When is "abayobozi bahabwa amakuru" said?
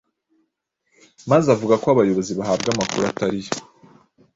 1.93-3.03